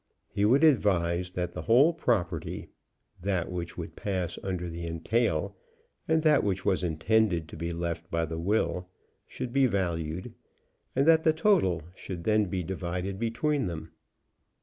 He 0.31 0.45
would 0.45 0.63
advise 0.63 1.29
that 1.29 1.53
the 1.53 1.61
whole 1.61 1.93
property, 1.93 2.69
that 3.21 3.51
which 3.51 3.77
would 3.77 3.95
pass 3.95 4.39
under 4.41 4.67
the 4.67 4.87
entail, 4.87 5.55
and 6.07 6.23
that 6.23 6.43
which 6.43 6.65
was 6.65 6.83
intended 6.83 7.47
to 7.49 7.55
be 7.55 7.71
left 7.71 8.09
by 8.09 8.25
will, 8.25 8.89
should 9.27 9.53
be 9.53 9.67
valued, 9.67 10.33
and 10.95 11.05
that 11.05 11.23
the 11.23 11.33
total 11.33 11.83
should 11.93 12.23
then 12.23 12.45
be 12.45 12.63
divided 12.63 13.19
between 13.19 13.67
them. 13.67 13.91